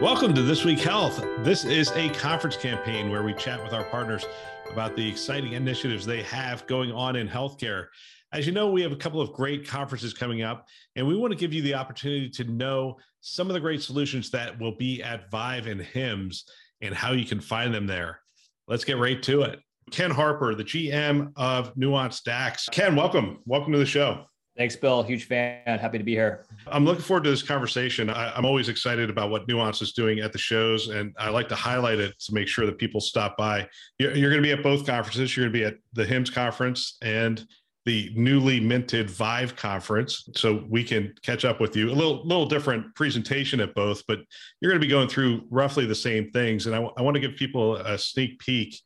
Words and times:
Welcome 0.00 0.32
to 0.32 0.40
This 0.40 0.64
Week 0.64 0.78
Health. 0.78 1.22
This 1.40 1.66
is 1.66 1.90
a 1.90 2.08
conference 2.08 2.56
campaign 2.56 3.10
where 3.10 3.22
we 3.22 3.34
chat 3.34 3.62
with 3.62 3.74
our 3.74 3.84
partners 3.84 4.24
about 4.72 4.96
the 4.96 5.06
exciting 5.06 5.52
initiatives 5.52 6.06
they 6.06 6.22
have 6.22 6.66
going 6.66 6.90
on 6.90 7.16
in 7.16 7.28
healthcare. 7.28 7.88
As 8.32 8.46
you 8.46 8.52
know, 8.52 8.70
we 8.70 8.80
have 8.80 8.92
a 8.92 8.96
couple 8.96 9.20
of 9.20 9.34
great 9.34 9.68
conferences 9.68 10.14
coming 10.14 10.40
up, 10.40 10.66
and 10.96 11.06
we 11.06 11.14
want 11.14 11.32
to 11.32 11.38
give 11.38 11.52
you 11.52 11.60
the 11.60 11.74
opportunity 11.74 12.30
to 12.30 12.44
know 12.44 12.96
some 13.20 13.48
of 13.48 13.52
the 13.52 13.60
great 13.60 13.82
solutions 13.82 14.30
that 14.30 14.58
will 14.58 14.74
be 14.74 15.02
at 15.02 15.30
Vive 15.30 15.66
and 15.66 15.82
HIMSS 15.82 16.44
and 16.80 16.94
how 16.94 17.12
you 17.12 17.26
can 17.26 17.38
find 17.38 17.74
them 17.74 17.86
there. 17.86 18.20
Let's 18.68 18.84
get 18.84 18.96
right 18.96 19.22
to 19.24 19.42
it. 19.42 19.60
Ken 19.90 20.10
Harper, 20.10 20.54
the 20.54 20.64
GM 20.64 21.32
of 21.36 21.76
Nuance 21.76 22.22
DAX. 22.22 22.70
Ken, 22.70 22.96
welcome. 22.96 23.40
Welcome 23.44 23.74
to 23.74 23.78
the 23.78 23.84
show. 23.84 24.24
Thanks, 24.56 24.76
Bill. 24.76 25.02
Huge 25.02 25.24
fan. 25.24 25.78
Happy 25.78 25.96
to 25.96 26.04
be 26.04 26.12
here. 26.12 26.44
I'm 26.66 26.84
looking 26.84 27.02
forward 27.02 27.24
to 27.24 27.30
this 27.30 27.42
conversation. 27.42 28.10
I, 28.10 28.36
am 28.36 28.44
always 28.44 28.68
excited 28.68 29.08
about 29.08 29.30
what 29.30 29.46
Nuance 29.48 29.80
is 29.80 29.92
doing 29.92 30.18
at 30.20 30.32
the 30.32 30.38
shows, 30.38 30.88
and 30.88 31.14
I 31.18 31.30
like 31.30 31.48
to 31.48 31.54
highlight 31.54 31.98
it 31.98 32.18
to 32.18 32.34
make 32.34 32.48
sure 32.48 32.66
that 32.66 32.76
people 32.76 33.00
stop 33.00 33.36
by. 33.36 33.68
You're, 33.98 34.14
you're 34.14 34.30
going 34.30 34.42
to 34.42 34.46
be 34.46 34.52
at 34.52 34.62
both 34.62 34.84
conferences. 34.84 35.36
You're 35.36 35.48
going 35.48 35.52
to 35.52 35.58
be 35.58 35.64
at 35.64 35.76
the 35.92 36.04
HIMSS 36.04 36.32
conference 36.34 36.98
and 37.00 37.44
the 37.86 38.12
newly 38.14 38.60
minted 38.60 39.08
Vive 39.08 39.56
conference, 39.56 40.28
so 40.34 40.64
we 40.68 40.84
can 40.84 41.14
catch 41.22 41.44
up 41.44 41.60
with 41.60 41.74
you. 41.76 41.90
A 41.90 41.94
little 41.94 42.22
little 42.26 42.46
different 42.46 42.94
presentation 42.94 43.60
at 43.60 43.74
both, 43.74 44.02
but 44.06 44.18
you're 44.60 44.70
going 44.70 44.80
to 44.80 44.86
be 44.86 44.90
going 44.90 45.08
through 45.08 45.46
roughly 45.48 45.86
the 45.86 45.94
same 45.94 46.30
things. 46.32 46.66
And 46.66 46.74
I, 46.74 46.80
I 46.98 47.02
want 47.02 47.14
to 47.14 47.20
give 47.20 47.36
people 47.36 47.76
a 47.76 47.96
sneak 47.96 48.38
peek 48.40 48.78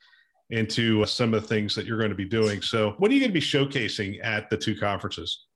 into 0.50 1.04
some 1.06 1.34
of 1.34 1.42
the 1.42 1.48
things 1.48 1.74
that 1.74 1.86
you're 1.86 1.98
going 1.98 2.10
to 2.10 2.16
be 2.16 2.24
doing. 2.24 2.62
So, 2.62 2.94
what 2.98 3.10
are 3.10 3.14
you 3.14 3.20
going 3.20 3.32
to 3.32 3.34
be 3.34 3.40
showcasing 3.40 4.22
at 4.22 4.48
the 4.50 4.56
two 4.56 4.76
conferences? 4.76 5.46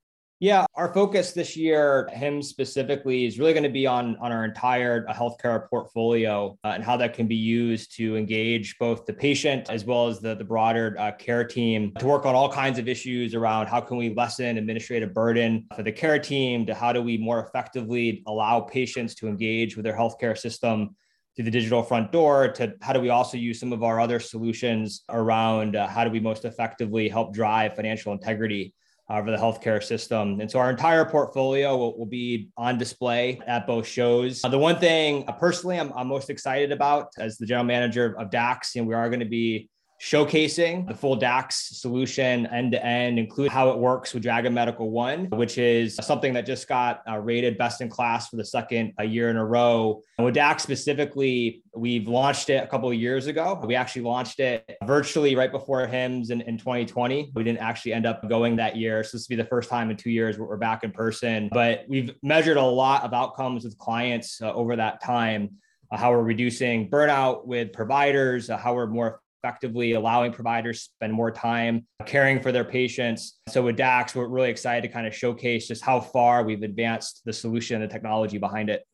Yeah, 0.41 0.67
our 0.77 0.94
focus 0.94 1.33
this 1.33 1.56
year, 1.56 2.08
HIMSS 2.14 2.44
specifically, 2.44 3.27
is 3.27 3.41
really 3.41 3.53
going 3.53 3.64
to 3.64 3.69
be 3.69 3.89
on, 3.89 4.17
on 4.19 4.31
our 4.31 4.45
entire 4.45 5.05
uh, 5.08 5.12
healthcare 5.12 5.69
portfolio 5.69 6.56
uh, 6.62 6.69
and 6.69 6.84
how 6.84 6.97
that 6.98 7.12
can 7.14 7.27
be 7.27 7.34
used 7.34 7.97
to 7.97 8.17
engage 8.17 8.78
both 8.78 9.05
the 9.05 9.12
patient 9.12 9.69
as 9.69 9.84
well 9.84 10.06
as 10.06 10.20
the, 10.20 10.36
the 10.36 10.45
broader 10.45 10.95
uh, 10.97 11.11
care 11.11 11.42
team 11.42 11.92
to 11.98 12.06
work 12.06 12.25
on 12.25 12.36
all 12.36 12.48
kinds 12.53 12.78
of 12.78 12.86
issues 12.86 13.34
around 13.34 13.67
how 13.67 13.80
can 13.80 13.97
we 13.97 14.14
lessen 14.14 14.58
administrative 14.58 15.12
burden 15.12 15.67
for 15.75 15.83
the 15.83 15.91
care 15.91 16.20
team 16.20 16.64
to 16.67 16.73
how 16.73 16.92
do 16.92 17.02
we 17.02 17.19
more 17.19 17.41
effectively 17.41 18.23
allow 18.28 18.61
patients 18.61 19.17
to 19.17 19.27
engage 19.27 19.75
with 19.75 19.84
their 19.84 19.97
healthcare 19.97 20.39
system 20.39 20.95
through 21.34 21.47
the 21.47 21.50
digital 21.50 21.83
front 21.83 22.12
door 22.12 22.47
to 22.47 22.73
how 22.80 22.92
do 22.92 23.00
we 23.00 23.08
also 23.08 23.36
use 23.36 23.58
some 23.58 23.73
of 23.73 23.83
our 23.83 23.98
other 23.98 24.20
solutions 24.20 25.02
around 25.08 25.75
uh, 25.75 25.89
how 25.89 26.05
do 26.05 26.11
we 26.11 26.20
most 26.20 26.45
effectively 26.45 27.08
help 27.08 27.34
drive 27.34 27.75
financial 27.75 28.12
integrity 28.12 28.73
uh, 29.09 29.23
for 29.23 29.31
the 29.31 29.37
healthcare 29.37 29.83
system. 29.83 30.41
And 30.41 30.51
so 30.51 30.59
our 30.59 30.70
entire 30.70 31.05
portfolio 31.05 31.77
will, 31.77 31.98
will 31.98 32.06
be 32.06 32.51
on 32.56 32.78
display 32.78 33.41
at 33.47 33.67
both 33.67 33.87
shows. 33.87 34.45
Uh, 34.45 34.48
the 34.48 34.59
one 34.59 34.78
thing 34.78 35.25
uh, 35.28 35.33
personally 35.33 35.78
I'm, 35.78 35.92
I'm, 35.95 36.09
most 36.09 36.31
excited 36.31 36.73
about 36.73 37.09
as 37.19 37.36
the 37.39 37.47
general 37.47 37.64
manager 37.64 38.14
of 38.19 38.31
DAX, 38.31 38.77
and 38.77 38.86
we 38.86 38.95
are 38.95 39.09
going 39.09 39.20
to 39.20 39.27
be 39.27 39.69
showcasing 40.01 40.87
the 40.87 40.95
full 40.95 41.17
DAX 41.17 41.81
solution 41.81 42.47
end 42.47 42.73
to 42.73 42.85
end, 42.85 43.19
include 43.19 43.51
how 43.51 43.71
it 43.71 43.79
works 43.79 44.15
with 44.15 44.23
Dragon 44.23 44.55
Medical 44.55 44.91
One, 44.91 45.27
which 45.31 45.59
is 45.59 45.97
something 45.97 46.33
that 46.35 46.47
just 46.47 46.69
got 46.69 47.03
uh, 47.09 47.19
rated 47.19 47.59
best 47.59 47.81
in 47.81 47.89
class 47.89 48.29
for 48.29 48.37
the 48.37 48.45
second 48.45 48.92
a 48.98 49.05
year 49.05 49.29
in 49.29 49.37
a 49.37 49.45
row. 49.45 50.01
And 50.17 50.25
with 50.25 50.35
DAX 50.35 50.63
specifically, 50.63 51.63
we've 51.75 52.07
launched 52.07 52.48
it 52.48 52.63
a 52.63 52.67
couple 52.67 52.89
of 52.89 52.95
years 52.95 53.27
ago. 53.27 53.61
We 53.64 53.75
actually 53.75 54.03
launched 54.03 54.39
it 54.39 54.79
virtually 54.85 55.35
right 55.35 55.51
before 55.51 55.87
HIMSS 55.87 56.31
in, 56.31 56.42
in 56.42 56.58
2020. 56.58 57.33
We 57.35 57.45
didn't 57.45 57.61
actually 57.61 57.92
end 57.92 58.07
up 58.07 58.27
going 58.29 58.57
that 58.57 58.77
year. 58.77 59.03
So 59.03 59.17
this 59.17 59.29
will 59.29 59.37
be 59.37 59.42
the 59.42 59.48
first 59.48 59.69
time 59.69 59.91
in 59.91 59.97
two 59.97 60.11
years 60.11 60.39
we're 60.39 60.57
back 60.58 60.85
in 60.85 60.92
person. 60.92 61.48
But 61.53 61.85
we've 61.89 62.14
measured 62.23 62.57
a 62.57 62.63
lot 62.63 63.03
of 63.03 63.13
outcomes 63.13 63.64
with 63.64 63.77
clients 63.79 64.41
uh, 64.41 64.53
over 64.53 64.77
that 64.77 65.03
time. 65.03 65.57
Uh, 65.91 65.97
how 65.97 66.11
we're 66.11 66.23
reducing 66.23 66.89
burnout 66.89 67.47
with 67.47 67.73
providers, 67.73 68.51
uh, 68.51 68.57
how 68.58 68.75
we're 68.75 68.87
more 68.87 69.20
effectively 69.43 69.93
allowing 69.93 70.33
providers 70.33 70.83
spend 70.83 71.13
more 71.13 71.31
time 71.31 71.87
caring 72.07 72.41
for 72.41 72.53
their 72.53 72.65
patients. 72.65 73.39
So 73.49 73.63
with 73.63 73.77
DAX, 73.77 74.15
we're 74.15 74.27
really 74.29 74.51
excited 74.51 74.87
to 74.87 74.93
kind 74.93 75.07
of 75.07 75.15
showcase 75.15 75.69
just 75.69 75.85
how 75.85 76.01
far 76.01 76.45
we've 76.45 76.63
advanced 76.63 77.23
the 77.25 77.33
solution 77.33 77.81
and 77.81 77.89
the 77.89 77.93
technology 77.93 78.39
behind 78.39 78.71
it. 78.71 78.85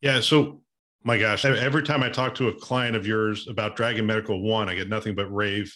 Yeah. 0.00 0.20
So 0.20 0.60
my 1.04 1.18
gosh, 1.18 1.44
every 1.44 1.82
time 1.82 2.02
I 2.02 2.08
talk 2.08 2.34
to 2.36 2.48
a 2.48 2.54
client 2.54 2.96
of 2.96 3.06
yours 3.06 3.46
about 3.48 3.76
Dragon 3.76 4.06
Medical 4.06 4.42
One, 4.42 4.68
I 4.68 4.74
get 4.74 4.88
nothing 4.88 5.14
but 5.14 5.26
rave 5.26 5.74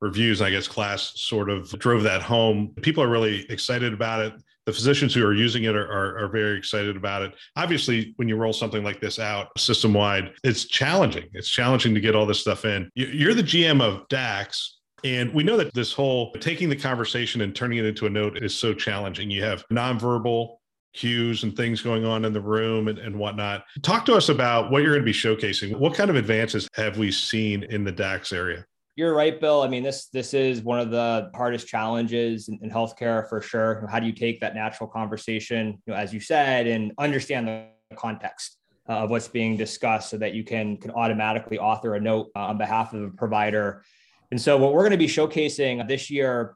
reviews. 0.00 0.40
I 0.40 0.50
guess 0.50 0.66
KLAS 0.66 1.18
sort 1.18 1.50
of 1.50 1.68
drove 1.78 2.02
that 2.04 2.22
home. 2.22 2.74
People 2.80 3.02
are 3.02 3.08
really 3.08 3.46
excited 3.50 3.92
about 3.92 4.20
it 4.20 4.32
the 4.66 4.72
physicians 4.72 5.14
who 5.14 5.24
are 5.26 5.34
using 5.34 5.64
it 5.64 5.74
are, 5.74 5.90
are, 5.90 6.24
are, 6.24 6.28
very 6.28 6.56
excited 6.56 6.96
about 6.96 7.22
it. 7.22 7.34
Obviously, 7.56 8.12
when 8.16 8.28
you 8.28 8.36
roll 8.36 8.52
something 8.52 8.84
like 8.84 9.00
this 9.00 9.18
out 9.18 9.48
system 9.58 9.92
wide, 9.92 10.32
it's 10.44 10.66
challenging. 10.66 11.28
It's 11.32 11.48
challenging 11.48 11.94
to 11.94 12.00
get 12.00 12.14
all 12.14 12.26
this 12.26 12.40
stuff 12.40 12.64
in. 12.64 12.90
You're 12.94 13.34
the 13.34 13.42
GM 13.42 13.82
of 13.82 14.06
DAX. 14.08 14.78
And 15.04 15.34
we 15.34 15.42
know 15.42 15.56
that 15.56 15.74
this 15.74 15.92
whole 15.92 16.32
taking 16.34 16.68
the 16.68 16.76
conversation 16.76 17.40
and 17.40 17.54
turning 17.54 17.78
it 17.78 17.84
into 17.84 18.06
a 18.06 18.10
note 18.10 18.40
is 18.40 18.54
so 18.54 18.72
challenging. 18.72 19.30
You 19.30 19.42
have 19.42 19.64
nonverbal 19.72 20.56
cues 20.94 21.42
and 21.42 21.56
things 21.56 21.82
going 21.82 22.04
on 22.04 22.24
in 22.24 22.32
the 22.32 22.40
room 22.40 22.88
and, 22.88 22.98
and 22.98 23.16
whatnot. 23.16 23.64
Talk 23.82 24.04
to 24.06 24.14
us 24.14 24.28
about 24.28 24.70
what 24.70 24.82
you're 24.82 24.92
going 24.92 25.02
to 25.02 25.04
be 25.04 25.12
showcasing. 25.12 25.76
What 25.76 25.94
kind 25.94 26.10
of 26.10 26.16
advances 26.16 26.68
have 26.74 26.98
we 26.98 27.10
seen 27.10 27.64
in 27.64 27.82
the 27.82 27.92
DAX 27.92 28.32
area? 28.32 28.64
You're 28.94 29.14
right, 29.14 29.40
Bill. 29.40 29.62
I 29.62 29.68
mean, 29.68 29.82
this 29.82 30.08
this 30.08 30.34
is 30.34 30.60
one 30.60 30.78
of 30.78 30.90
the 30.90 31.30
hardest 31.34 31.66
challenges 31.66 32.48
in, 32.48 32.58
in 32.62 32.70
healthcare 32.70 33.26
for 33.26 33.40
sure. 33.40 33.86
How 33.90 33.98
do 33.98 34.06
you 34.06 34.12
take 34.12 34.40
that 34.40 34.54
natural 34.54 34.86
conversation, 34.86 35.80
you 35.86 35.92
know, 35.92 35.98
as 35.98 36.12
you 36.12 36.20
said, 36.20 36.66
and 36.66 36.92
understand 36.98 37.48
the 37.48 37.96
context 37.96 38.58
uh, 38.88 38.98
of 38.98 39.10
what's 39.10 39.28
being 39.28 39.56
discussed, 39.56 40.10
so 40.10 40.18
that 40.18 40.34
you 40.34 40.44
can 40.44 40.76
can 40.76 40.90
automatically 40.90 41.58
author 41.58 41.94
a 41.94 42.00
note 42.00 42.28
uh, 42.36 42.40
on 42.40 42.58
behalf 42.58 42.92
of 42.92 43.02
a 43.02 43.10
provider. 43.10 43.82
And 44.30 44.38
so, 44.38 44.58
what 44.58 44.74
we're 44.74 44.82
going 44.82 44.92
to 44.92 44.98
be 44.98 45.06
showcasing 45.06 45.88
this 45.88 46.10
year, 46.10 46.54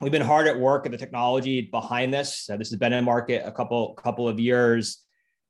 we've 0.00 0.12
been 0.12 0.22
hard 0.22 0.46
at 0.46 0.56
work 0.56 0.86
at 0.86 0.92
the 0.92 0.98
technology 0.98 1.62
behind 1.62 2.14
this. 2.14 2.48
Uh, 2.48 2.56
this 2.56 2.70
has 2.70 2.78
been 2.78 2.92
in 2.92 3.04
market 3.04 3.42
a 3.44 3.50
couple 3.50 3.94
couple 3.94 4.28
of 4.28 4.38
years. 4.38 4.98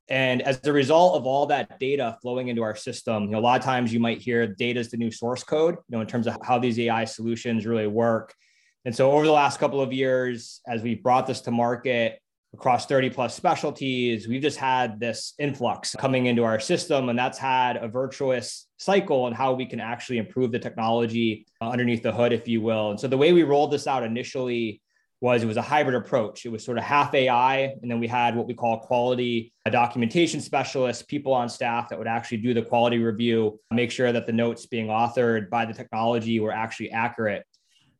And 0.09 0.43
as 0.43 0.61
a 0.65 0.73
result 0.73 1.17
of 1.17 1.27
all 1.27 1.47
that 1.47 1.79
data 1.79 2.19
flowing 2.21 2.49
into 2.49 2.63
our 2.63 2.75
system, 2.75 3.25
you 3.25 3.31
know, 3.31 3.39
a 3.39 3.41
lot 3.41 3.59
of 3.59 3.65
times 3.65 3.93
you 3.93 4.01
might 4.01 4.21
hear 4.21 4.47
data 4.47 4.81
is 4.81 4.91
the 4.91 4.97
new 4.97 5.11
source 5.11 5.45
code, 5.45 5.77
you 5.77 5.97
know, 5.97 6.01
in 6.01 6.07
terms 6.07 6.27
of 6.27 6.37
how 6.43 6.59
these 6.59 6.79
AI 6.79 7.05
solutions 7.05 7.67
really 7.67 7.87
work. 7.87 8.35
And 8.85 8.95
so 8.95 9.13
over 9.13 9.25
the 9.25 9.33
last 9.33 9.61
couple 9.61 9.81
of 9.81 9.93
years, 9.93 10.61
as 10.67 10.83
we 10.83 10.97
brought 10.97 11.27
this 11.27 11.41
to 11.43 11.51
market 11.53 12.19
across 12.53 12.85
30 12.87 13.11
plus 13.11 13.35
specialties, 13.35 14.27
we've 14.29 14.43
just 14.43 14.59
had 14.59 14.99
this 14.99 15.35
influx 15.39 15.95
coming 15.95 16.27
into 16.27 16.45
our 16.45 16.59
system. 16.59 17.09
And 17.09 17.19
that's 17.19 17.39
had 17.39 17.77
a 17.77 17.89
virtuous 17.89 18.67
cycle 18.79 19.29
and 19.29 19.37
how 19.37 19.55
we 19.55 19.67
can 19.67 19.81
actually 19.81 20.19
improve 20.19 20.51
the 20.53 20.59
technology 20.59 21.47
uh, 21.61 21.71
underneath 21.71 22.03
the 22.03 22.13
hood, 22.13 22.33
if 22.33 22.49
you 22.49 22.61
will. 22.61 22.91
And 22.91 23.01
so 23.01 23.07
the 23.07 23.17
way 23.17 23.33
we 23.33 23.45
rolled 23.45 23.71
this 23.71 23.87
out 23.87 24.03
initially 24.03 24.83
was 25.23 25.45
it 25.45 25.47
was 25.47 25.57
a 25.57 25.63
hybrid 25.63 25.95
approach. 25.95 26.45
It 26.45 26.49
was 26.49 26.65
sort 26.65 26.79
of 26.79 26.85
half 26.85 27.15
AI, 27.15 27.77
and 27.81 27.89
then 27.89 28.01
we 28.01 28.09
had 28.09 28.35
what 28.35 28.49
we 28.49 28.55
call 28.55 28.81
quality 28.81 29.53
a 29.65 29.71
documentation 29.71 30.41
specialists, 30.41 31.05
people 31.05 31.33
on 31.33 31.49
staff 31.49 31.89
that 31.89 31.99
would 31.99 32.09
actually 32.09 32.39
do 32.39 32.53
the 32.53 32.63
quality 32.63 32.99
review, 32.99 33.61
make 33.71 33.93
sure 33.93 34.11
that 34.11 34.27
the 34.27 34.33
notes 34.33 34.67
being 34.67 34.89
authored 34.89 35.49
by 35.49 35.65
the 35.65 35.73
technology 35.73 36.41
were 36.41 36.51
actually 36.51 36.91
accurate. 36.91 37.45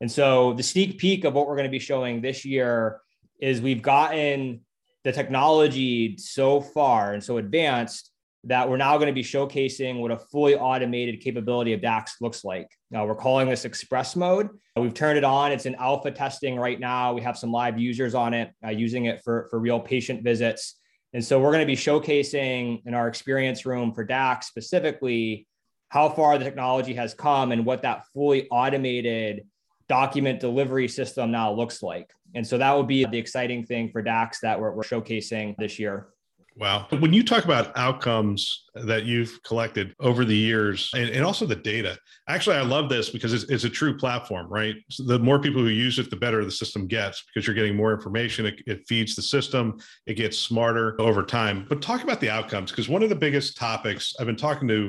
And 0.01 0.11
so 0.11 0.51
the 0.53 0.63
sneak 0.63 0.97
peek 0.97 1.23
of 1.23 1.33
what 1.33 1.47
we're 1.47 1.55
going 1.55 1.67
to 1.67 1.71
be 1.71 1.79
showing 1.79 2.21
this 2.21 2.43
year 2.43 2.99
is 3.39 3.61
we've 3.61 3.81
gotten 3.81 4.59
the 5.05 5.13
technology 5.13 6.17
so 6.17 6.59
far 6.59 7.13
and 7.13 7.23
so 7.23 7.37
advanced 7.37 8.11
that 8.45 8.69
we're 8.69 8.77
now 8.77 8.97
going 8.97 9.07
to 9.07 9.13
be 9.13 9.23
showcasing 9.23 9.99
what 9.99 10.11
a 10.11 10.17
fully 10.17 10.55
automated 10.55 11.21
capability 11.21 11.73
of 11.73 11.81
DAX 11.81 12.17
looks 12.19 12.43
like. 12.43 12.69
Now 12.91 13.05
we're 13.05 13.15
calling 13.15 13.47
this 13.47 13.63
express 13.63 14.15
mode. 14.15 14.49
We've 14.75 14.93
turned 14.93 15.17
it 15.17 15.23
on. 15.23 15.51
It's 15.51 15.65
in 15.65 15.75
alpha 15.75 16.11
testing 16.11 16.57
right 16.57 16.79
now. 16.79 17.13
We 17.13 17.21
have 17.21 17.37
some 17.37 17.51
live 17.51 17.79
users 17.79 18.15
on 18.15 18.33
it 18.33 18.51
uh, 18.65 18.69
using 18.71 19.05
it 19.05 19.21
for, 19.23 19.47
for 19.49 19.59
real 19.59 19.79
patient 19.79 20.23
visits. 20.23 20.75
And 21.13 21.23
so 21.23 21.39
we're 21.39 21.51
going 21.51 21.61
to 21.61 21.65
be 21.65 21.75
showcasing 21.75 22.81
in 22.85 22.93
our 22.93 23.07
experience 23.07 23.65
room 23.65 23.93
for 23.93 24.03
DAX 24.03 24.47
specifically 24.47 25.47
how 25.89 26.09
far 26.09 26.37
the 26.37 26.43
technology 26.43 26.95
has 26.95 27.13
come 27.13 27.51
and 27.51 27.65
what 27.65 27.83
that 27.83 28.07
fully 28.13 28.49
automated 28.49 29.45
document 29.87 30.39
delivery 30.39 30.87
system 30.87 31.31
now 31.31 31.53
looks 31.53 31.83
like. 31.83 32.11
And 32.35 32.45
so 32.45 32.57
that 32.57 32.75
would 32.75 32.87
be 32.87 33.05
the 33.05 33.17
exciting 33.17 33.63
thing 33.63 33.91
for 33.91 34.01
DAX 34.01 34.39
that 34.41 34.59
we're, 34.59 34.71
we're 34.71 34.83
showcasing 34.83 35.55
this 35.57 35.77
year. 35.77 36.07
Wow. 36.55 36.87
When 36.91 37.13
you 37.13 37.23
talk 37.23 37.45
about 37.45 37.75
outcomes 37.75 38.65
that 38.75 39.05
you've 39.05 39.41
collected 39.43 39.95
over 39.99 40.23
the 40.23 40.35
years 40.35 40.91
and, 40.93 41.09
and 41.09 41.25
also 41.25 41.47
the 41.47 41.55
data, 41.55 41.97
actually, 42.29 42.57
I 42.57 42.61
love 42.61 42.89
this 42.89 43.09
because 43.09 43.33
it's, 43.33 43.45
it's 43.45 43.63
a 43.63 43.69
true 43.69 43.97
platform, 43.97 44.47
right? 44.49 44.75
So 44.89 45.03
the 45.03 45.17
more 45.17 45.39
people 45.39 45.61
who 45.61 45.69
use 45.69 45.97
it, 45.97 46.11
the 46.11 46.15
better 46.15 46.45
the 46.45 46.51
system 46.51 46.85
gets 46.85 47.23
because 47.23 47.47
you're 47.47 47.55
getting 47.55 47.75
more 47.75 47.91
information. 47.91 48.45
It, 48.45 48.61
it 48.67 48.87
feeds 48.87 49.15
the 49.15 49.21
system, 49.23 49.79
it 50.05 50.13
gets 50.13 50.37
smarter 50.37 50.99
over 51.01 51.23
time. 51.23 51.65
But 51.67 51.81
talk 51.81 52.03
about 52.03 52.19
the 52.19 52.29
outcomes 52.29 52.69
because 52.69 52.87
one 52.87 53.01
of 53.01 53.09
the 53.09 53.15
biggest 53.15 53.57
topics 53.57 54.13
I've 54.19 54.27
been 54.27 54.35
talking 54.35 54.67
to 54.67 54.87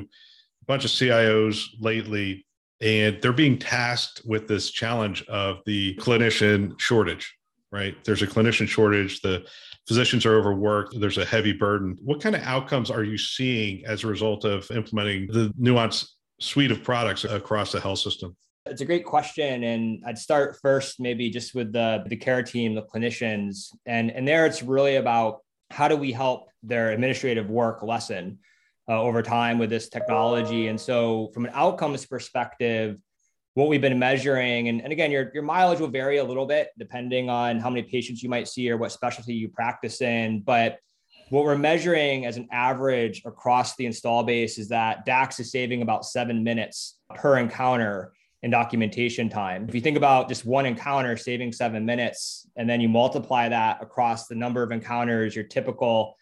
a 0.61 0.65
bunch 0.67 0.85
of 0.85 0.91
CIOs 0.91 1.65
lately, 1.79 2.45
and 2.79 3.19
they're 3.21 3.33
being 3.33 3.57
tasked 3.57 4.21
with 4.25 4.47
this 4.47 4.69
challenge 4.69 5.23
of 5.27 5.59
the 5.65 5.95
clinician 5.95 6.79
shortage 6.79 7.35
right? 7.71 7.95
There's 8.03 8.21
a 8.21 8.27
clinician 8.27 8.67
shortage. 8.67 9.21
The 9.21 9.45
physicians 9.87 10.25
are 10.25 10.35
overworked. 10.37 10.99
There's 10.99 11.17
a 11.17 11.25
heavy 11.25 11.53
burden. 11.53 11.97
What 12.01 12.21
kind 12.21 12.35
of 12.35 12.41
outcomes 12.43 12.89
are 12.89 13.03
you 13.03 13.17
seeing 13.17 13.85
as 13.85 14.03
a 14.03 14.07
result 14.07 14.45
of 14.45 14.69
implementing 14.71 15.27
the 15.27 15.53
Nuance 15.57 16.15
suite 16.39 16.71
of 16.71 16.83
products 16.83 17.23
across 17.23 17.71
the 17.71 17.79
health 17.79 17.99
system? 17.99 18.35
It's 18.65 18.81
a 18.81 18.85
great 18.85 19.05
question, 19.05 19.63
and 19.63 20.03
I'd 20.07 20.17
start 20.17 20.57
first 20.59 20.99
maybe 20.99 21.29
just 21.29 21.53
with 21.53 21.71
the 21.71 22.03
the 22.07 22.15
care 22.15 22.41
team, 22.41 22.73
the 22.73 22.81
clinicians, 22.81 23.67
and 23.85 24.09
and 24.09 24.27
there 24.27 24.47
it's 24.47 24.63
really 24.63 24.95
about 24.95 25.41
how 25.69 25.87
do 25.87 25.95
we 25.95 26.11
help 26.11 26.47
their 26.63 26.89
administrative 26.91 27.47
work 27.47 27.83
lessen 27.83 28.39
uh, 28.89 28.99
over 28.99 29.21
time 29.21 29.59
with 29.59 29.69
this 29.69 29.89
technology. 29.89 30.67
And 30.67 30.81
so, 30.81 31.29
from 31.33 31.45
an 31.45 31.51
outcomes 31.53 32.05
perspective, 32.07 32.97
what 33.55 33.69
we've 33.69 33.81
been 33.81 33.97
measuring. 33.97 34.67
And, 34.67 34.81
and 34.81 34.91
again, 34.91 35.11
your, 35.11 35.31
your 35.33 35.43
mileage 35.43 35.79
will 35.79 35.87
vary 35.87 36.17
a 36.17 36.23
little 36.23 36.45
bit 36.45 36.69
depending 36.77 37.29
on 37.29 37.59
how 37.59 37.69
many 37.69 37.83
patients 37.83 38.21
you 38.21 38.29
might 38.29 38.47
see 38.47 38.69
or 38.69 38.77
what 38.77 38.91
specialty 38.91 39.33
you 39.33 39.47
practice 39.47 40.01
in. 40.01 40.41
But 40.41 40.79
what 41.29 41.45
we're 41.45 41.57
measuring 41.57 42.25
as 42.25 42.37
an 42.37 42.47
average 42.51 43.23
across 43.25 43.75
the 43.77 43.85
install 43.85 44.23
base 44.23 44.59
is 44.59 44.67
that 44.69 45.05
DAX 45.05 45.39
is 45.39 45.51
saving 45.51 45.81
about 45.81 46.05
seven 46.05 46.43
minutes 46.43 46.99
per 47.15 47.37
encounter 47.37 48.13
in 48.43 48.51
documentation 48.51 49.29
time. 49.29 49.65
If 49.67 49.73
you 49.73 49.81
think 49.81 49.97
about 49.97 50.27
just 50.27 50.45
one 50.45 50.65
encounter 50.65 51.17
saving 51.17 51.53
seven 51.53 51.85
minutes, 51.85 52.47
and 52.57 52.69
then 52.69 52.81
you 52.81 52.89
multiply 52.89 53.49
that 53.49 53.81
across 53.81 54.27
the 54.27 54.35
number 54.35 54.61
of 54.61 54.71
encounters 54.71 55.33
your 55.33 55.45
typical 55.45 56.15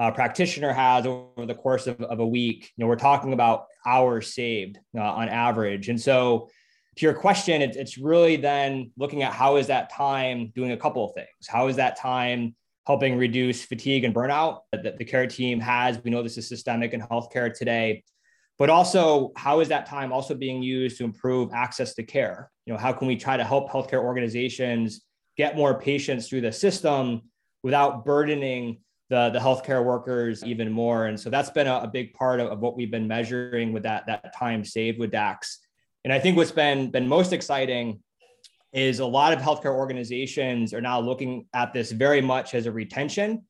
uh, 0.00 0.10
practitioner 0.10 0.72
has 0.72 1.06
over 1.06 1.46
the 1.46 1.54
course 1.54 1.86
of, 1.86 2.00
of 2.00 2.18
a 2.18 2.26
week, 2.26 2.72
you 2.76 2.82
know, 2.82 2.88
we're 2.88 2.96
talking 2.96 3.32
about 3.32 3.66
hours 3.86 4.34
saved 4.34 4.78
uh, 4.96 5.00
on 5.00 5.28
average. 5.28 5.88
And 5.88 6.00
so 6.00 6.48
to 6.96 7.06
your 7.06 7.14
question, 7.14 7.62
it, 7.62 7.76
it's 7.76 7.98
really 7.98 8.36
then 8.36 8.90
looking 8.96 9.22
at 9.22 9.32
how 9.32 9.56
is 9.56 9.68
that 9.68 9.92
time 9.92 10.52
doing 10.54 10.72
a 10.72 10.76
couple 10.76 11.04
of 11.04 11.14
things. 11.14 11.46
How 11.48 11.68
is 11.68 11.76
that 11.76 11.96
time 11.96 12.54
helping 12.86 13.16
reduce 13.16 13.64
fatigue 13.64 14.04
and 14.04 14.14
burnout 14.14 14.60
that 14.72 14.98
the 14.98 15.04
care 15.04 15.26
team 15.26 15.60
has? 15.60 16.02
We 16.02 16.10
know 16.10 16.22
this 16.22 16.38
is 16.38 16.48
systemic 16.48 16.92
in 16.92 17.00
healthcare 17.00 17.56
today, 17.56 18.02
but 18.58 18.70
also 18.70 19.32
how 19.36 19.60
is 19.60 19.68
that 19.68 19.86
time 19.86 20.12
also 20.12 20.34
being 20.34 20.62
used 20.62 20.98
to 20.98 21.04
improve 21.04 21.52
access 21.54 21.94
to 21.94 22.02
care? 22.02 22.50
You 22.66 22.72
know, 22.72 22.78
how 22.78 22.92
can 22.92 23.06
we 23.06 23.16
try 23.16 23.36
to 23.36 23.44
help 23.44 23.70
healthcare 23.70 24.02
organizations 24.02 25.02
get 25.36 25.56
more 25.56 25.80
patients 25.80 26.28
through 26.28 26.42
the 26.42 26.52
system 26.52 27.22
without 27.62 28.04
burdening 28.04 28.80
the, 29.08 29.30
the 29.30 29.38
healthcare 29.38 29.84
workers 29.84 30.44
even 30.44 30.70
more? 30.70 31.06
And 31.06 31.18
so 31.18 31.30
that's 31.30 31.50
been 31.50 31.68
a, 31.68 31.78
a 31.78 31.86
big 31.86 32.12
part 32.14 32.40
of, 32.40 32.48
of 32.48 32.60
what 32.60 32.76
we've 32.76 32.90
been 32.90 33.08
measuring 33.08 33.72
with 33.72 33.84
that, 33.84 34.06
that 34.08 34.34
time 34.36 34.64
saved 34.64 34.98
with 34.98 35.12
DAX. 35.12 35.60
And 36.04 36.12
I 36.12 36.18
think 36.18 36.36
what's 36.36 36.52
been 36.52 36.90
been 36.90 37.08
most 37.08 37.32
exciting 37.32 38.00
is 38.72 39.00
a 39.00 39.06
lot 39.06 39.32
of 39.32 39.40
healthcare 39.40 39.74
organizations 39.74 40.72
are 40.72 40.80
now 40.80 41.00
looking 41.00 41.46
at 41.54 41.72
this 41.72 41.90
very 41.90 42.20
much 42.20 42.54
as 42.54 42.66
a 42.66 42.72
retention 42.72 43.44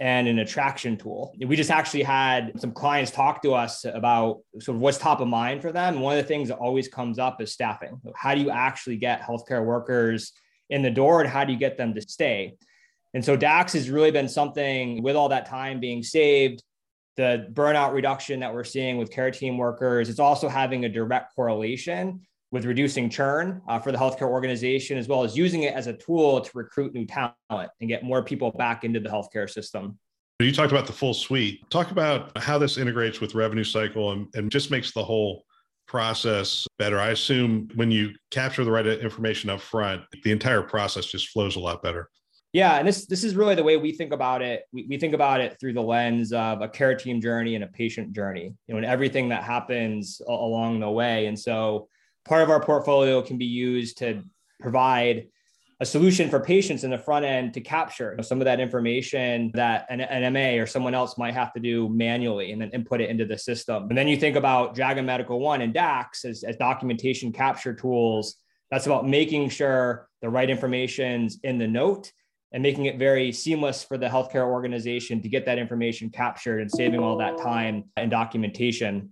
and 0.00 0.26
an 0.26 0.40
attraction 0.40 0.96
tool. 0.96 1.34
We 1.38 1.54
just 1.54 1.70
actually 1.70 2.02
had 2.02 2.60
some 2.60 2.72
clients 2.72 3.12
talk 3.12 3.42
to 3.42 3.54
us 3.54 3.84
about 3.84 4.40
sort 4.58 4.76
of 4.76 4.80
what's 4.80 4.98
top 4.98 5.20
of 5.20 5.28
mind 5.28 5.62
for 5.62 5.70
them. 5.70 6.00
one 6.00 6.16
of 6.16 6.22
the 6.22 6.26
things 6.26 6.48
that 6.48 6.56
always 6.56 6.88
comes 6.88 7.18
up 7.18 7.40
is 7.40 7.52
staffing. 7.52 8.00
How 8.16 8.34
do 8.34 8.40
you 8.40 8.50
actually 8.50 8.96
get 8.96 9.22
healthcare 9.22 9.64
workers 9.64 10.32
in 10.70 10.82
the 10.82 10.90
door 10.90 11.20
and 11.20 11.30
how 11.30 11.44
do 11.44 11.52
you 11.52 11.58
get 11.58 11.76
them 11.76 11.94
to 11.94 12.00
stay? 12.00 12.56
And 13.12 13.24
so 13.24 13.36
DAX 13.36 13.74
has 13.74 13.88
really 13.88 14.10
been 14.10 14.28
something 14.28 15.00
with 15.00 15.14
all 15.14 15.28
that 15.28 15.46
time 15.46 15.78
being 15.78 16.02
saved 16.02 16.64
the 17.16 17.48
burnout 17.52 17.92
reduction 17.92 18.40
that 18.40 18.52
we're 18.52 18.64
seeing 18.64 18.98
with 18.98 19.10
care 19.10 19.30
team 19.30 19.56
workers, 19.56 20.08
it's 20.08 20.18
also 20.18 20.48
having 20.48 20.84
a 20.84 20.88
direct 20.88 21.34
correlation 21.34 22.20
with 22.50 22.64
reducing 22.64 23.10
churn 23.10 23.60
uh, 23.68 23.78
for 23.78 23.90
the 23.90 23.98
healthcare 23.98 24.28
organization, 24.28 24.96
as 24.96 25.08
well 25.08 25.24
as 25.24 25.36
using 25.36 25.64
it 25.64 25.74
as 25.74 25.86
a 25.86 25.92
tool 25.92 26.40
to 26.40 26.50
recruit 26.54 26.94
new 26.94 27.04
talent 27.04 27.34
and 27.80 27.88
get 27.88 28.04
more 28.04 28.22
people 28.22 28.52
back 28.52 28.84
into 28.84 29.00
the 29.00 29.08
healthcare 29.08 29.50
system. 29.50 29.98
You 30.40 30.52
talked 30.52 30.72
about 30.72 30.86
the 30.86 30.92
full 30.92 31.14
suite. 31.14 31.68
Talk 31.70 31.90
about 31.90 32.36
how 32.38 32.58
this 32.58 32.76
integrates 32.76 33.20
with 33.20 33.34
revenue 33.34 33.64
cycle 33.64 34.12
and, 34.12 34.28
and 34.34 34.50
just 34.50 34.70
makes 34.70 34.92
the 34.92 35.04
whole 35.04 35.44
process 35.86 36.66
better. 36.78 36.98
I 36.98 37.08
assume 37.08 37.68
when 37.74 37.90
you 37.90 38.12
capture 38.30 38.64
the 38.64 38.70
right 38.70 38.86
information 38.86 39.50
up 39.50 39.60
front, 39.60 40.02
the 40.22 40.32
entire 40.32 40.62
process 40.62 41.06
just 41.06 41.28
flows 41.28 41.56
a 41.56 41.60
lot 41.60 41.82
better. 41.82 42.08
Yeah, 42.54 42.76
and 42.76 42.86
this 42.86 43.06
this 43.06 43.24
is 43.24 43.34
really 43.34 43.56
the 43.56 43.64
way 43.64 43.76
we 43.76 43.90
think 43.90 44.12
about 44.12 44.40
it. 44.40 44.62
We, 44.72 44.86
we 44.88 44.96
think 44.96 45.12
about 45.12 45.40
it 45.40 45.58
through 45.58 45.72
the 45.72 45.82
lens 45.82 46.32
of 46.32 46.62
a 46.62 46.68
care 46.68 46.94
team 46.94 47.20
journey 47.20 47.56
and 47.56 47.64
a 47.64 47.66
patient 47.66 48.12
journey, 48.12 48.54
you 48.68 48.74
know, 48.74 48.76
and 48.76 48.86
everything 48.86 49.30
that 49.30 49.42
happens 49.42 50.22
along 50.24 50.78
the 50.78 50.88
way. 50.88 51.26
And 51.26 51.36
so 51.36 51.88
part 52.24 52.44
of 52.44 52.50
our 52.50 52.60
portfolio 52.60 53.22
can 53.22 53.38
be 53.38 53.44
used 53.44 53.98
to 53.98 54.22
provide 54.60 55.26
a 55.80 55.84
solution 55.84 56.30
for 56.30 56.38
patients 56.38 56.84
in 56.84 56.92
the 56.92 56.98
front 56.98 57.24
end 57.24 57.54
to 57.54 57.60
capture 57.60 58.16
some 58.22 58.40
of 58.40 58.44
that 58.44 58.60
information 58.60 59.50
that 59.54 59.86
an, 59.90 60.00
an, 60.00 60.32
MA 60.32 60.62
or 60.62 60.66
someone 60.66 60.94
else 60.94 61.18
might 61.18 61.34
have 61.34 61.52
to 61.54 61.60
do 61.60 61.88
manually 61.88 62.52
and 62.52 62.62
then 62.62 62.70
input 62.70 63.00
it 63.00 63.10
into 63.10 63.24
the 63.24 63.36
system. 63.36 63.88
And 63.88 63.98
then 63.98 64.06
you 64.06 64.16
think 64.16 64.36
about 64.36 64.76
Dragon 64.76 65.04
Medical 65.04 65.40
One 65.40 65.60
and 65.60 65.74
DAX 65.74 66.24
as, 66.24 66.44
as 66.44 66.54
documentation 66.56 67.32
capture 67.32 67.74
tools. 67.74 68.36
That's 68.70 68.86
about 68.86 69.08
making 69.08 69.48
sure 69.48 70.08
the 70.22 70.30
right 70.30 70.48
information's 70.48 71.40
in 71.42 71.58
the 71.58 71.66
note 71.66 72.12
and 72.52 72.62
making 72.62 72.86
it 72.86 72.98
very 72.98 73.32
seamless 73.32 73.82
for 73.82 73.98
the 73.98 74.06
healthcare 74.06 74.46
organization 74.46 75.20
to 75.22 75.28
get 75.28 75.44
that 75.46 75.58
information 75.58 76.10
captured 76.10 76.60
and 76.60 76.70
saving 76.70 77.00
all 77.00 77.18
that 77.18 77.36
time 77.38 77.84
and 77.96 78.10
documentation. 78.10 79.10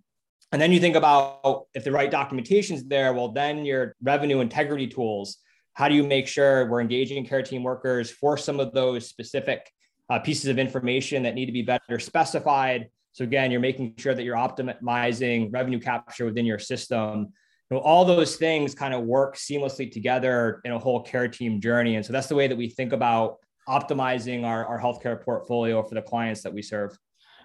And 0.53 0.61
then 0.61 0.71
you 0.71 0.81
think 0.81 0.97
about 0.97 1.67
if 1.75 1.83
the 1.83 1.91
right 1.91 2.11
documentation 2.11 2.77
is 2.77 2.85
there, 2.85 3.13
well, 3.15 3.33
then 3.33 3.65
your 3.65 3.97
revenue 4.03 4.41
integrity 4.41 4.87
tools. 4.87 5.39
How 5.75 5.89
do 5.89 5.95
you 5.95 6.05
make 6.05 6.29
sure 6.29 6.69
we're 6.69 6.83
engaging 6.83 7.25
care 7.27 7.43
team 7.43 7.63
workers 7.63 8.11
for 8.11 8.37
some 8.37 8.61
of 8.61 8.73
those 8.75 9.09
specific 9.09 9.71
uh, 10.11 10.19
pieces 10.19 10.47
of 10.47 10.59
information 10.59 11.23
that 11.23 11.35
need 11.35 11.47
to 11.47 11.53
be 11.53 11.63
better 11.63 11.99
specified? 11.99 12.91
So 13.13 13.25
again, 13.25 13.51
you're 13.51 13.61
making 13.61 13.95
sure 13.97 14.15
that 14.15 14.23
you're 14.23 14.37
optimizing 14.37 15.53
revenue 15.53 15.81
capture 15.81 16.27
within 16.27 16.45
your 16.45 16.59
system 16.59 17.33
know, 17.73 17.81
all 17.81 18.05
those 18.05 18.37
things 18.37 18.75
kind 18.75 18.95
of 18.95 19.03
work 19.03 19.37
seamlessly 19.37 19.91
together 19.91 20.61
in 20.65 20.73
a 20.73 20.79
whole 20.79 21.03
care 21.03 21.29
team 21.29 21.61
journey. 21.61 21.97
And 21.97 22.05
so 22.05 22.13
that's 22.13 22.27
the 22.27 22.35
way 22.35 22.49
that 22.49 22.57
we 22.57 22.69
think 22.69 22.93
about 22.93 23.39
optimizing 23.69 24.45
our, 24.45 24.65
our 24.67 24.81
healthcare 24.81 25.21
portfolio 25.23 25.83
for 25.83 25.95
the 25.95 26.03
clients 26.03 26.43
that 26.43 26.53
we 26.53 26.63
serve. 26.63 26.97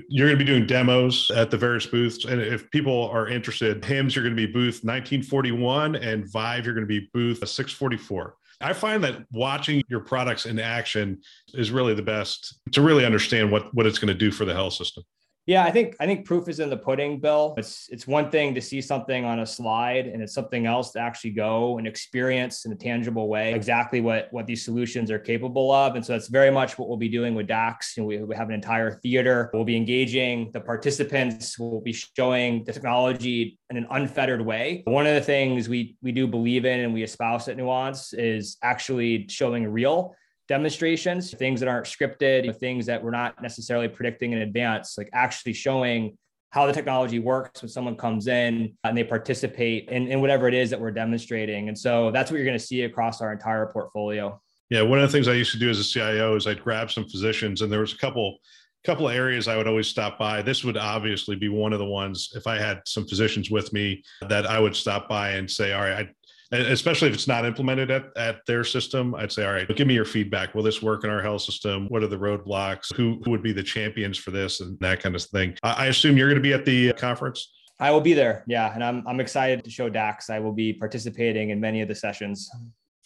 You're 0.10 0.28
going 0.28 0.38
to 0.38 0.46
be 0.46 0.50
doing 0.50 0.68
demos 0.68 1.32
at 1.32 1.50
the 1.50 1.58
various 1.58 1.86
booths. 1.86 2.26
And 2.26 2.40
if 2.40 2.70
people 2.72 3.10
are 3.10 3.28
interested, 3.28 3.82
HIMSS, 3.82 4.16
you're 4.16 4.24
going 4.24 4.36
to 4.36 4.48
be 4.48 4.52
booth 4.52 4.84
1941 4.84 5.96
and 5.96 6.32
Vive, 6.32 6.66
you're 6.66 6.76
going 6.76 6.88
to 6.88 6.88
be 6.88 7.10
booth 7.14 7.40
644. 7.40 8.36
I 8.60 8.74
find 8.74 9.04
that 9.04 9.24
watching 9.32 9.84
your 9.88 10.00
products 10.00 10.46
in 10.46 10.60
action 10.60 11.22
is 11.54 11.72
really 11.72 11.94
the 11.94 12.02
best 12.02 12.60
to 12.72 12.82
really 12.82 13.06
understand 13.06 13.52
what, 13.52 13.74
what 13.74 13.86
it's 13.86 14.00
going 14.00 14.08
to 14.08 14.14
do 14.14 14.32
for 14.32 14.46
the 14.46 14.54
health 14.54 14.74
system. 14.74 15.04
Yeah, 15.48 15.64
I 15.64 15.72
think 15.72 15.96
I 16.02 16.06
think 16.06 16.26
proof 16.26 16.50
is 16.50 16.60
in 16.60 16.70
the 16.70 16.76
pudding, 16.76 17.22
Bill. 17.22 17.56
It's 17.58 17.88
it's 17.90 18.06
one 18.06 18.30
thing 18.30 18.54
to 18.56 18.62
see 18.62 18.82
something 18.82 19.24
on 19.24 19.40
a 19.40 19.46
slide, 19.46 20.06
and 20.06 20.22
it's 20.22 20.34
something 20.34 20.66
else 20.66 20.92
to 20.92 21.00
actually 21.00 21.32
go 21.32 21.78
and 21.78 21.88
experience 21.88 22.66
in 22.66 22.74
a 22.74 22.76
tangible 22.76 23.30
way 23.30 23.54
exactly 23.54 24.02
what 24.02 24.28
what 24.32 24.46
these 24.46 24.66
solutions 24.66 25.10
are 25.10 25.18
capable 25.18 25.72
of. 25.72 25.96
And 25.96 26.06
so 26.06 26.12
that's 26.12 26.28
very 26.28 26.52
much 26.52 26.78
what 26.78 26.90
we'll 26.90 26.98
be 26.98 27.08
doing 27.08 27.34
with 27.34 27.48
DAX. 27.48 27.96
You 27.96 28.04
know, 28.04 28.08
we, 28.08 28.18
we 28.24 28.36
have 28.36 28.50
an 28.50 28.56
entire 28.56 28.92
theater. 28.92 29.50
We'll 29.54 29.64
be 29.64 29.78
engaging 29.78 30.52
the 30.52 30.60
participants. 30.60 31.58
We'll 31.58 31.80
be 31.80 31.94
showing 31.94 32.66
the 32.66 32.74
technology 32.74 33.58
in 33.70 33.78
an 33.78 33.88
unfettered 33.90 34.42
way. 34.42 34.84
One 34.84 35.08
of 35.08 35.16
the 35.16 35.22
things 35.22 35.70
we 35.70 35.96
we 36.02 36.12
do 36.12 36.28
believe 36.28 36.66
in 36.66 36.82
and 36.82 36.94
we 36.94 37.04
espouse 37.04 37.48
at 37.48 37.56
Nuance 37.56 38.12
is 38.12 38.58
actually 38.62 39.30
showing 39.30 39.66
real 39.66 40.14
demonstrations, 40.48 41.34
things 41.34 41.60
that 41.60 41.68
aren't 41.68 41.86
scripted, 41.86 42.56
things 42.58 42.86
that 42.86 43.04
we're 43.04 43.12
not 43.12 43.42
necessarily 43.42 43.88
predicting 43.88 44.32
in 44.32 44.40
advance, 44.40 44.98
like 44.98 45.10
actually 45.14 45.54
showing 45.54 46.18
how 46.52 46.66
the 46.66 46.74
technology 46.74 47.20
works 47.20 47.62
when 47.62 47.70
someone 47.70 47.96
comes 47.96 48.28
in 48.28 48.74
and 48.84 48.98
they 48.98 49.04
participate 49.04 49.90
in, 49.90 50.08
in 50.08 50.22
whatever 50.22 50.48
it 50.48 50.54
is 50.54 50.70
that 50.70 50.80
we're 50.80 50.92
demonstrating. 50.92 51.68
And 51.68 51.78
so 51.78 52.10
that's 52.12 52.32
what 52.32 52.38
you're 52.38 52.46
going 52.46 52.58
to 52.58 52.66
see 52.66 52.84
across 52.84 53.22
our 53.22 53.34
entire 53.34 53.68
portfolio. 53.68 54.42
Yeah, 54.70 54.82
one 54.82 55.00
of 55.00 55.10
the 55.10 55.12
things 55.12 55.28
I 55.28 55.34
used 55.34 55.52
to 55.52 55.60
do 55.60 55.70
as 55.70 55.80
a 55.80 55.84
CIO 55.84 56.36
is 56.36 56.48
I'd 56.48 56.64
grab 56.64 56.92
some 56.92 57.08
physicians, 57.08 57.62
and 57.62 57.72
there 57.72 57.80
was 57.80 57.94
a 57.94 57.98
couple 57.98 58.38
couple 58.86 59.10
of 59.10 59.16
areas 59.16 59.50
I 59.50 59.58
would 59.58 59.68
always 59.68 59.88
stop 59.88 60.18
by. 60.18 60.42
This 60.42 60.64
would 60.64 60.78
obviously 60.78 61.36
be 61.36 61.50
one 61.50 61.74
of 61.74 61.80
the 61.80 61.86
ones 61.86 62.32
if 62.36 62.48
I 62.48 62.58
had 62.58 62.82
some 62.86 63.06
physicians 63.06 63.50
with 63.52 63.74
me 63.74 64.02
that 64.30 64.46
I 64.46 64.60
would 64.60 64.76
stop 64.76 65.10
by 65.10 65.32
and 65.32 65.50
say, 65.50 65.74
"All 65.74 65.82
right, 65.82 66.06
I 66.06 66.10
especially 66.52 67.10
if 67.10 67.14
it's 67.14 67.28
not 67.28 67.46
implemented 67.46 67.92
at, 67.92 68.06
at 68.16 68.46
their 68.46 68.64
system. 68.64 69.16
I'd 69.16 69.32
say, 69.32 69.46
all 69.46 69.54
right, 69.54 69.68
give 69.76 69.88
me 69.88 69.94
your 69.94 70.06
feedback. 70.06 70.56
Will 70.56 70.64
this 70.64 70.82
work 70.82 71.04
in 71.04 71.10
our 71.10 71.22
health 71.22 71.42
system? 71.42 71.88
What 71.90 72.04
are 72.04 72.08
the 72.08 72.18
roadblocks? 72.18 72.94
Who, 72.96 73.22
who 73.24 73.32
would 73.32 73.44
be 73.44 73.52
the 73.52 73.64
champions 73.64 74.18
for 74.18 74.32
this 74.32 74.62
and 74.62 74.80
that 74.80 75.02
kind 75.02 75.16
of 75.16 75.24
thing? 75.24 75.56
I, 75.64 75.72
I 75.72 75.86
assume 75.88 76.18
you're 76.18 76.30
going 76.30 76.42
to 76.42 76.42
be 76.42 76.54
at 76.54 76.66
the 76.66 76.92
uh, 76.92 76.94
conference. 76.94 77.52
I 77.80 77.92
will 77.92 78.02
be 78.02 78.14
there. 78.14 78.44
Yeah. 78.48 78.74
And 78.74 78.84
I'm, 78.84 79.08
I'm 79.08 79.20
excited 79.20 79.64
to 79.64 79.70
show 79.70 79.88
Dax. 79.88 80.30
I 80.30 80.40
will 80.40 80.54
be 80.54 80.74
participating 80.74 81.52
in 81.52 81.60
many 81.60 81.82
of 81.82 81.88
the 81.88 81.96
sessions. 81.96 82.50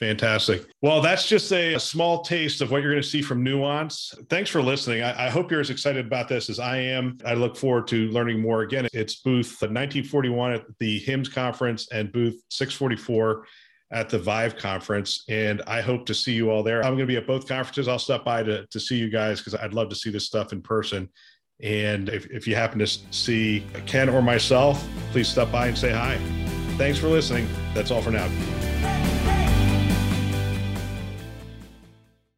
Fantastic. 0.02 0.66
Well, 0.82 1.00
that's 1.00 1.28
just 1.28 1.52
a, 1.54 1.76
a, 1.76 1.80
small 1.80 2.24
taste 2.24 2.62
of 2.62 2.72
what 2.72 2.82
you're 2.82 2.92
going 2.92 3.04
to 3.04 3.08
see 3.08 3.22
from 3.22 3.44
Nuance. 3.44 4.16
Thanks 4.32 4.50
for 4.50 4.60
listening. 4.60 5.04
I, 5.04 5.28
I, 5.28 5.30
hope 5.30 5.52
you're 5.52 5.60
as 5.60 5.70
excited 5.70 6.08
about 6.08 6.28
this 6.28 6.50
as 6.50 6.58
I 6.58 6.78
am. 6.78 7.20
I 7.24 7.36
look 7.36 7.56
forward 7.56 7.88
to 7.90 8.08
learning 8.08 8.42
more. 8.42 8.64
Again, 8.64 8.88
it's 8.94 9.18
booth 9.18 9.62
1941 9.62 10.54
at 10.54 10.64
the 10.80 11.00
HIMSS 11.02 11.32
conference 11.32 11.88
and 11.92 12.12
booth 12.12 12.42
644 12.50 13.46
at 13.92 14.10
the 14.10 14.18
Vive 14.18 14.58
conference. 14.58 15.24
And 15.30 15.62
I 15.68 15.82
hope 15.82 16.08
to 16.08 16.16
see 16.16 16.34
you 16.34 16.50
all 16.50 16.64
there. 16.64 16.80
I'm 16.80 16.96
going 16.96 17.02
to 17.02 17.06
be 17.06 17.18
at 17.18 17.28
both 17.28 17.48
conferences. 17.48 17.88
I'll 17.88 18.00
stop 18.00 18.26
by 18.26 18.42
to, 18.42 18.66
to 18.66 18.80
see 18.80 18.98
you 18.98 19.12
guys 19.12 19.40
because 19.40 19.54
I'd 19.54 19.76
love 19.76 19.90
to 19.90 19.96
see 19.96 20.10
this 20.10 20.26
stuff 20.26 20.52
in 20.52 20.64
person. 20.64 21.10
And 21.62 22.10
if, 22.10 22.26
if 22.32 22.48
you 22.48 22.56
happen 22.56 22.80
to 22.80 22.88
see 22.88 23.64
Ken 23.86 24.10
or 24.10 24.24
myself, 24.24 24.84
please 25.12 25.28
stop 25.28 25.52
by 25.52 25.68
and 25.68 25.78
say 25.78 25.92
hi. 25.92 26.18
Thanks 26.80 26.98
for 26.98 27.08
listening. 27.08 27.48
That's 27.76 27.92
all 27.92 28.02
for 28.02 28.10
now. 28.10 28.28